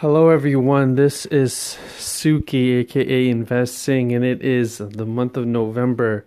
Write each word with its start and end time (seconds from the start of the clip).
Hello, 0.00 0.30
everyone. 0.30 0.94
This 0.94 1.26
is 1.26 1.52
Suki, 1.98 2.78
aka 2.78 3.28
Investing, 3.28 4.12
and 4.12 4.24
it 4.24 4.40
is 4.40 4.78
the 4.78 5.04
month 5.04 5.36
of 5.36 5.46
November, 5.46 6.24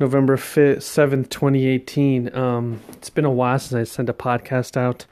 November 0.00 0.36
5th, 0.36 0.78
7th, 0.78 1.28
2018. 1.28 2.34
Um, 2.34 2.80
it's 2.88 3.08
been 3.08 3.24
a 3.24 3.30
while 3.30 3.60
since 3.60 3.74
I 3.74 3.84
sent 3.84 4.08
a 4.08 4.12
podcast 4.12 4.76
out. 4.76 5.06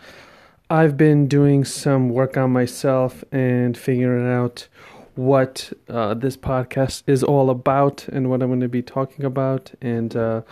I've 0.68 0.96
been 0.96 1.28
doing 1.28 1.64
some 1.64 2.08
work 2.08 2.36
on 2.36 2.50
myself 2.50 3.22
and 3.30 3.78
figuring 3.78 4.26
out 4.26 4.66
what 5.14 5.72
uh, 5.88 6.14
this 6.14 6.36
podcast 6.36 7.04
is 7.06 7.22
all 7.22 7.48
about 7.48 8.08
and 8.08 8.28
what 8.28 8.42
I'm 8.42 8.48
going 8.48 8.58
to 8.58 8.68
be 8.68 8.82
talking 8.82 9.24
about. 9.24 9.70
And 9.80 10.16
uh, 10.16 10.42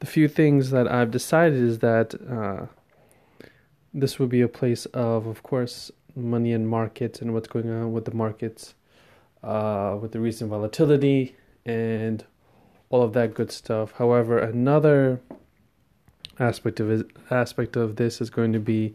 the 0.00 0.06
few 0.06 0.28
things 0.28 0.68
that 0.68 0.86
I've 0.86 1.10
decided 1.10 1.62
is 1.62 1.78
that 1.78 2.14
uh, 2.30 2.66
this 3.94 4.18
will 4.18 4.26
be 4.26 4.42
a 4.42 4.48
place 4.48 4.84
of, 4.84 5.26
of 5.26 5.42
course, 5.42 5.90
money 6.16 6.52
and 6.52 6.68
markets 6.68 7.20
and 7.20 7.32
what's 7.32 7.48
going 7.48 7.70
on 7.70 7.92
with 7.92 8.04
the 8.04 8.14
markets, 8.14 8.74
uh, 9.42 9.96
with 10.00 10.12
the 10.12 10.20
recent 10.20 10.50
volatility 10.50 11.36
and 11.64 12.24
all 12.90 13.02
of 13.02 13.12
that 13.14 13.34
good 13.34 13.50
stuff. 13.50 13.92
However, 13.92 14.38
another 14.38 15.20
aspect 16.38 16.80
of 16.80 16.90
it, 16.90 17.06
aspect 17.30 17.76
of 17.76 17.96
this 17.96 18.20
is 18.20 18.30
going 18.30 18.52
to 18.52 18.60
be 18.60 18.94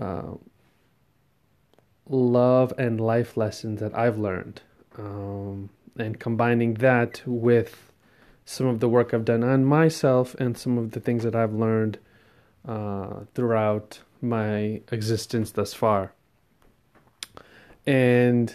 uh, 0.00 0.32
love 2.08 2.72
and 2.78 3.00
life 3.00 3.36
lessons 3.36 3.80
that 3.80 3.96
I've 3.96 4.18
learned, 4.18 4.62
um, 4.96 5.70
and 5.96 6.18
combining 6.18 6.74
that 6.74 7.22
with 7.26 7.92
some 8.44 8.66
of 8.66 8.80
the 8.80 8.88
work 8.88 9.12
I've 9.12 9.24
done 9.24 9.44
on 9.44 9.64
myself 9.64 10.34
and 10.36 10.56
some 10.56 10.78
of 10.78 10.92
the 10.92 11.00
things 11.00 11.22
that 11.24 11.36
I've 11.36 11.52
learned 11.52 11.98
uh, 12.66 13.20
throughout 13.34 14.00
my 14.20 14.80
existence 14.90 15.52
thus 15.52 15.74
far. 15.74 16.12
And 17.86 18.54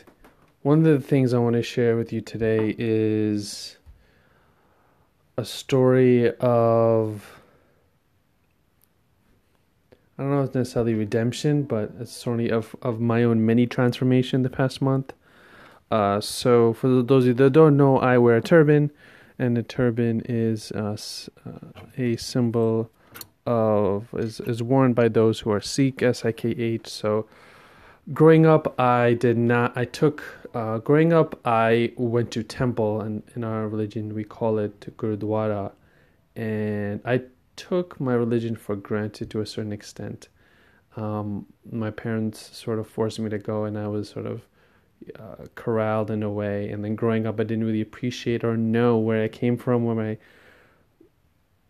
one 0.62 0.80
of 0.80 0.86
the 0.86 1.00
things 1.00 1.33
I 1.33 1.39
want 1.39 1.56
to 1.56 1.64
share 1.64 1.97
with 1.97 2.14
you 2.14 2.22
today 2.22 2.75
is 2.78 3.78
a 5.38 5.45
story 5.45 6.31
of 6.38 7.39
I 10.17 10.22
don't 10.22 10.31
know 10.31 10.41
if 10.41 10.47
it's 10.47 10.56
necessarily 10.56 10.94
redemption, 10.94 11.64
but 11.64 11.91
a 12.00 12.06
story 12.06 12.50
of, 12.50 12.75
of 12.84 13.00
my 13.00 13.23
own 13.23 13.44
mini 13.45 13.66
transformation 13.66 14.44
the 14.44 14.50
past 14.50 14.80
month. 14.80 15.11
Uh, 15.89 16.22
so, 16.22 16.73
for 16.73 17.02
those 17.02 17.23
of 17.23 17.28
you 17.30 17.34
that 17.34 17.50
don't 17.50 17.75
know, 17.75 17.97
I 17.97 18.19
wear 18.19 18.38
a 18.38 18.41
turban, 18.41 18.91
and 19.39 19.58
a 19.58 19.64
turban 19.64 20.22
is 20.25 20.72
uh, 20.72 20.95
uh, 21.45 21.81
a 21.97 22.16
symbol 22.17 22.91
of 23.45 24.13
is 24.13 24.39
is 24.41 24.63
worn 24.63 24.94
by 24.94 25.08
those 25.08 25.41
who 25.41 25.52
are 25.52 25.61
Sikh, 25.61 26.02
S 26.02 26.25
I 26.25 26.31
K 26.31 26.49
H. 26.49 26.88
So, 26.88 27.27
growing 28.13 28.45
up, 28.45 28.80
I 28.80 29.13
did 29.13 29.38
not. 29.38 29.77
I 29.77 29.85
took 29.85 30.23
uh, 30.53 30.77
growing 30.80 31.13
up. 31.13 31.39
I 31.45 31.94
went 31.97 32.31
to 32.31 32.44
temple, 32.44 33.02
and 33.02 33.23
in 33.35 33.44
our 33.44 33.67
religion 33.67 34.13
we 34.13 34.23
call 34.23 34.59
it 34.59 34.97
gurudwara, 34.97 35.72
and 36.35 37.02
I 37.05 37.22
took 37.55 38.00
my 38.00 38.13
religion 38.13 38.55
for 38.55 38.75
granted 38.75 39.30
to 39.31 39.41
a 39.41 39.45
certain 39.45 39.73
extent. 39.73 40.30
Um, 40.95 41.47
my 41.72 41.89
parents 41.89 42.55
sort 42.55 42.80
of 42.80 42.88
forced 42.88 43.19
me 43.19 43.30
to 43.30 43.39
go, 43.39 43.66
and 43.66 43.78
I 43.78 43.88
was 43.88 44.09
sort 44.09 44.25
of 44.25 44.41
uh, 45.19 45.47
corralled 45.55 46.11
in 46.11 46.23
a 46.23 46.30
way. 46.30 46.69
And 46.69 46.83
then 46.83 46.95
growing 46.95 47.25
up, 47.25 47.39
I 47.39 47.44
didn't 47.44 47.66
really 47.66 47.81
appreciate 47.81 48.44
or 48.44 48.55
know 48.57 48.97
where 48.97 49.23
I 49.23 49.28
came 49.28 49.57
from, 49.57 49.85
where 49.85 49.95
my 49.95 50.17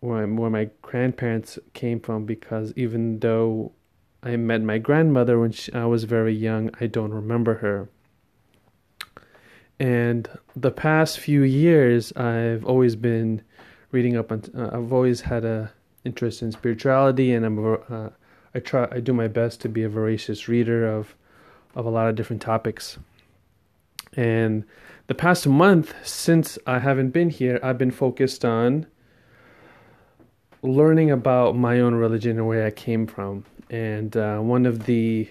where 0.03 0.27
my, 0.27 0.41
where 0.41 0.49
my 0.49 0.69
grandparents 0.81 1.57
came 1.73 1.99
from, 1.99 2.25
because 2.25 2.73
even 2.75 3.19
though 3.19 3.71
I 4.23 4.37
met 4.37 4.61
my 4.61 4.77
grandmother 4.77 5.37
when 5.37 5.51
she, 5.51 5.71
I 5.73 5.85
was 5.85 6.05
very 6.05 6.33
young. 6.33 6.71
I 6.79 6.87
don't 6.87 7.11
remember 7.11 7.55
her. 7.55 7.89
And 9.79 10.29
the 10.55 10.71
past 10.71 11.19
few 11.19 11.43
years, 11.43 12.13
I've 12.13 12.63
always 12.63 12.95
been 12.95 13.41
reading 13.91 14.15
up 14.15 14.31
on. 14.31 14.43
Uh, 14.55 14.69
I've 14.71 14.93
always 14.93 15.21
had 15.21 15.43
a 15.43 15.73
interest 16.05 16.41
in 16.41 16.51
spirituality, 16.53 17.33
and 17.33 17.45
I'm. 17.45 17.73
Uh, 17.89 18.09
I 18.55 18.59
try. 18.59 18.87
I 18.91 19.01
do 19.01 19.13
my 19.13 19.27
best 19.27 19.59
to 19.61 19.69
be 19.69 19.83
a 19.83 19.89
voracious 19.89 20.47
reader 20.47 20.87
of, 20.87 21.15
of 21.75 21.85
a 21.85 21.89
lot 21.89 22.07
of 22.07 22.15
different 22.15 22.41
topics. 22.41 22.97
And 24.15 24.63
the 25.07 25.15
past 25.15 25.47
month, 25.47 25.93
since 26.03 26.57
I 26.65 26.79
haven't 26.79 27.09
been 27.09 27.29
here, 27.29 27.59
I've 27.61 27.79
been 27.79 27.91
focused 27.91 28.45
on 28.45 28.85
learning 30.63 31.11
about 31.11 31.55
my 31.55 31.79
own 31.79 31.93
religion 31.93 32.37
and 32.37 32.47
where 32.47 32.65
I 32.65 32.71
came 32.71 33.05
from 33.05 33.45
and 33.73 34.15
uh, 34.15 34.37
one 34.37 34.67
of 34.67 34.85
the 34.85 35.27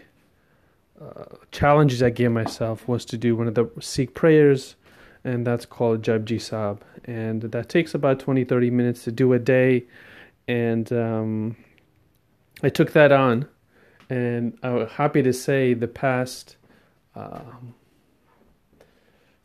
uh, 1.01 1.25
challenges 1.53 2.03
I 2.03 2.11
gave 2.11 2.33
myself 2.33 2.89
was 2.89 3.05
to 3.07 3.17
do 3.17 3.37
one 3.37 3.47
of 3.47 3.55
the 3.55 3.71
Sikh 3.81 4.15
prayers, 4.15 4.75
and 5.23 5.47
that's 5.47 5.65
called 5.65 6.03
Japji 6.03 6.41
Sahib. 6.41 6.83
And 7.05 7.43
that 7.43 7.69
takes 7.69 7.95
about 7.95 8.19
20, 8.19 8.43
30 8.43 8.71
minutes 8.71 9.05
to 9.05 9.13
do 9.13 9.33
a 9.33 9.39
day. 9.39 9.85
And 10.49 10.93
um, 10.93 11.57
I 12.65 12.69
took 12.69 12.93
that 12.93 13.13
on, 13.13 13.47
and 14.11 14.59
I'm 14.65 14.89
happy 14.89 15.23
to 15.23 15.33
say 15.33 15.73
the 15.73 15.87
past 15.87 16.57
um, 17.15 17.75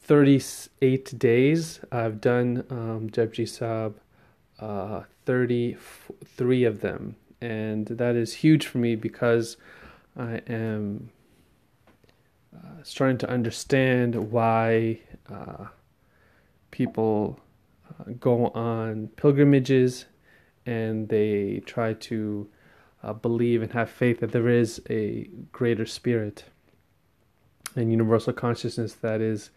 38 0.01 1.19
days, 1.19 1.81
I've 1.91 2.19
done 2.19 2.65
um, 2.71 3.09
Japji 3.11 3.47
Sahib, 3.47 3.99
uh, 4.59 5.03
33 5.25 6.63
of 6.63 6.81
them 6.81 7.15
and 7.41 7.87
that 7.87 8.15
is 8.15 8.33
huge 8.33 8.65
for 8.65 8.77
me 8.79 8.95
because 8.95 9.57
I 10.17 10.41
am 10.47 11.09
uh, 12.55 12.81
starting 12.83 13.17
to 13.19 13.29
understand 13.29 14.31
why 14.31 14.99
uh, 15.31 15.65
people 16.71 17.39
uh, 17.99 18.11
go 18.19 18.47
on 18.47 19.09
pilgrimages 19.15 20.05
and 20.65 21.07
they 21.09 21.61
try 21.65 21.93
to 21.93 22.49
uh, 23.03 23.13
believe 23.13 23.61
and 23.61 23.71
have 23.73 23.89
faith 23.89 24.19
that 24.19 24.31
there 24.31 24.49
is 24.49 24.81
a 24.89 25.29
greater 25.51 25.85
spirit 25.85 26.45
and 27.75 27.91
universal 27.91 28.33
consciousness 28.33 28.93
that 28.93 29.21
is 29.21 29.51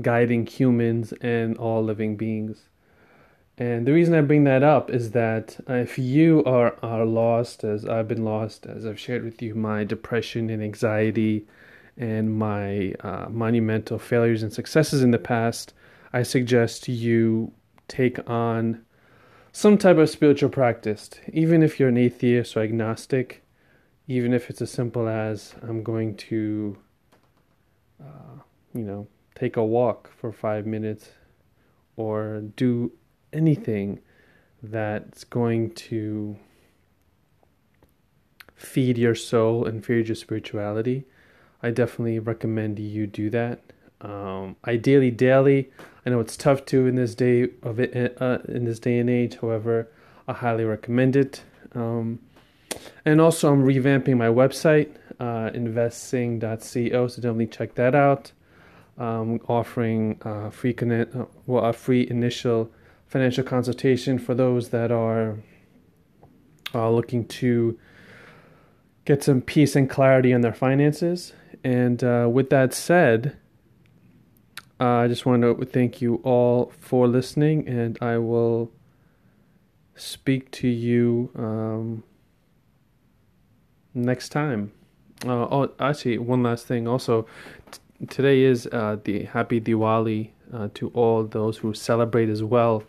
guiding 0.00 0.46
humans 0.46 1.12
and 1.20 1.56
all 1.58 1.82
living 1.82 2.16
beings. 2.16 2.68
And 3.62 3.86
the 3.86 3.92
reason 3.92 4.12
I 4.16 4.22
bring 4.22 4.42
that 4.42 4.64
up 4.64 4.90
is 4.90 5.12
that 5.12 5.56
if 5.68 5.96
you 5.96 6.42
are, 6.44 6.74
are 6.82 7.04
lost, 7.04 7.62
as 7.62 7.86
I've 7.86 8.08
been 8.08 8.24
lost, 8.24 8.66
as 8.66 8.84
I've 8.84 8.98
shared 8.98 9.22
with 9.22 9.40
you 9.40 9.54
my 9.54 9.84
depression 9.84 10.50
and 10.50 10.60
anxiety 10.60 11.46
and 11.96 12.36
my 12.36 12.92
uh, 13.04 13.28
monumental 13.30 14.00
failures 14.00 14.42
and 14.42 14.52
successes 14.52 15.00
in 15.00 15.12
the 15.12 15.18
past, 15.20 15.74
I 16.12 16.24
suggest 16.24 16.88
you 16.88 17.52
take 17.86 18.28
on 18.28 18.84
some 19.52 19.78
type 19.78 19.96
of 19.96 20.10
spiritual 20.10 20.50
practice, 20.50 21.08
even 21.32 21.62
if 21.62 21.78
you're 21.78 21.90
an 21.90 21.96
atheist 21.96 22.56
or 22.56 22.62
agnostic, 22.62 23.44
even 24.08 24.34
if 24.34 24.50
it's 24.50 24.60
as 24.60 24.72
simple 24.72 25.06
as 25.06 25.54
I'm 25.62 25.84
going 25.84 26.16
to, 26.16 26.78
uh, 28.02 28.40
you 28.74 28.82
know, 28.82 29.06
take 29.36 29.56
a 29.56 29.64
walk 29.64 30.10
for 30.18 30.32
five 30.32 30.66
minutes 30.66 31.10
or 31.94 32.40
do 32.56 32.90
anything 33.32 34.00
that's 34.62 35.24
going 35.24 35.72
to 35.74 36.36
feed 38.54 38.96
your 38.96 39.14
soul 39.14 39.66
and 39.66 39.84
feed 39.84 40.08
your 40.08 40.14
spirituality, 40.14 41.04
I 41.62 41.70
definitely 41.70 42.18
recommend 42.18 42.78
you 42.78 43.06
do 43.06 43.30
that. 43.30 43.60
Um, 44.00 44.56
ideally, 44.66 45.10
daily. 45.10 45.70
I 46.04 46.10
know 46.10 46.20
it's 46.20 46.36
tough 46.36 46.64
to 46.66 46.86
in 46.86 46.96
this 46.96 47.14
day 47.14 47.48
of 47.62 47.78
it 47.78 48.16
uh, 48.20 48.38
in 48.48 48.64
this 48.64 48.80
day 48.80 48.98
and 48.98 49.08
age. 49.08 49.38
However, 49.40 49.88
I 50.26 50.32
highly 50.32 50.64
recommend 50.64 51.14
it. 51.14 51.42
Um, 51.74 52.18
and 53.04 53.20
also, 53.20 53.52
I'm 53.52 53.64
revamping 53.64 54.16
my 54.16 54.26
website, 54.26 54.90
uh, 55.20 55.50
investing.co. 55.54 57.06
So 57.08 57.16
definitely 57.16 57.46
check 57.46 57.74
that 57.76 57.94
out. 57.94 58.32
Um, 58.98 59.40
offering 59.48 60.18
uh, 60.22 60.50
free 60.50 60.74
connect, 60.74 61.14
uh, 61.14 61.26
well, 61.46 61.64
a 61.64 61.72
free 61.72 62.06
initial 62.08 62.70
financial 63.12 63.44
consultation 63.44 64.18
for 64.18 64.34
those 64.34 64.70
that 64.70 64.90
are 64.90 65.36
uh, 66.74 66.90
looking 66.90 67.26
to 67.26 67.78
get 69.04 69.22
some 69.22 69.42
peace 69.42 69.76
and 69.76 69.90
clarity 69.90 70.32
on 70.32 70.40
their 70.40 70.54
finances. 70.54 71.34
And 71.62 72.02
uh, 72.02 72.28
with 72.32 72.48
that 72.48 72.72
said, 72.72 73.36
uh, 74.80 75.04
I 75.04 75.08
just 75.08 75.26
want 75.26 75.42
to 75.42 75.62
thank 75.66 76.00
you 76.00 76.22
all 76.24 76.72
for 76.80 77.06
listening, 77.06 77.68
and 77.68 77.98
I 78.00 78.16
will 78.16 78.72
speak 79.94 80.50
to 80.52 80.66
you 80.66 81.30
um, 81.36 82.04
next 83.92 84.30
time. 84.30 84.72
Uh, 85.24 85.46
oh, 85.50 85.72
actually, 85.78 86.16
one 86.16 86.42
last 86.42 86.66
thing. 86.66 86.88
Also, 86.88 87.26
t- 87.70 88.06
today 88.06 88.40
is 88.40 88.66
uh, 88.72 88.96
the 89.04 89.24
Happy 89.24 89.60
Diwali 89.60 90.30
uh, 90.52 90.68
to 90.74 90.88
all 90.88 91.24
those 91.24 91.58
who 91.58 91.74
celebrate 91.74 92.28
as 92.28 92.42
well. 92.42 92.82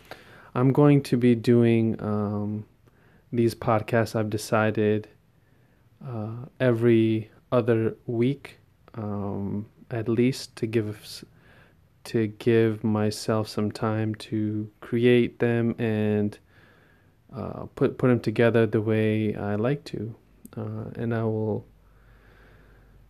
I'm 0.55 0.71
going 0.71 1.01
to 1.03 1.17
be 1.17 1.35
doing 1.35 1.95
um, 2.01 2.65
these 3.31 3.55
podcasts, 3.55 4.15
I've 4.15 4.29
decided, 4.29 5.07
uh, 6.07 6.45
every 6.59 7.31
other 7.51 7.95
week. 8.05 8.59
um, 8.95 9.65
at 9.89 10.07
least 10.07 10.55
to 10.57 10.67
give 10.67 11.23
to 12.05 12.27
give 12.27 12.83
myself 12.83 13.47
some 13.47 13.71
time 13.71 14.13
to 14.15 14.69
create 14.81 15.39
them 15.39 15.75
and 15.79 16.37
uh, 17.33 17.65
put 17.75 17.97
put 17.97 18.07
them 18.09 18.19
together 18.19 18.65
the 18.65 18.81
way 18.81 19.35
I 19.35 19.55
like 19.55 19.83
to, 19.85 20.15
uh, 20.57 20.85
and 20.95 21.13
I 21.13 21.23
will 21.23 21.65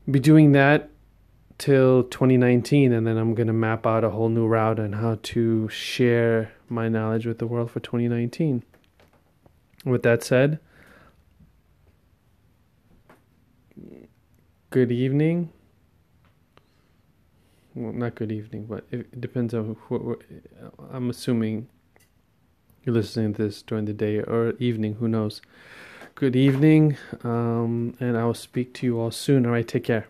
be 0.09 0.19
doing 0.19 0.51
that 0.53 0.89
till 1.57 2.03
2019 2.03 2.91
and 2.91 3.05
then 3.05 3.17
I'm 3.17 3.35
going 3.35 3.47
to 3.47 3.53
map 3.53 3.85
out 3.85 4.03
a 4.03 4.09
whole 4.09 4.29
new 4.29 4.47
route 4.47 4.79
on 4.79 4.93
how 4.93 5.19
to 5.21 5.69
share 5.69 6.51
my 6.69 6.89
knowledge 6.89 7.25
with 7.25 7.39
the 7.39 7.47
world 7.47 7.71
for 7.71 7.79
2019. 7.79 8.63
With 9.85 10.03
that 10.03 10.23
said, 10.23 10.59
good 14.69 14.91
evening. 14.91 15.51
Well, 17.75 17.91
not 17.91 18.15
good 18.15 18.31
evening, 18.31 18.65
but 18.65 18.85
it 18.91 19.19
depends 19.19 19.53
on 19.53 19.75
who. 19.87 20.19
I'm 20.91 21.09
assuming 21.09 21.67
you're 22.83 22.93
listening 22.93 23.33
to 23.33 23.43
this 23.43 23.61
during 23.63 23.85
the 23.85 23.93
day 23.93 24.19
or 24.19 24.53
evening, 24.59 24.95
who 24.95 25.07
knows. 25.07 25.41
Good 26.15 26.35
evening, 26.35 26.97
um, 27.23 27.95
and 27.99 28.15
I 28.15 28.25
will 28.25 28.35
speak 28.35 28.75
to 28.75 28.85
you 28.85 28.99
all 28.99 29.09
soon. 29.09 29.45
All 29.47 29.51
right, 29.51 29.67
take 29.67 29.85
care. 29.85 30.07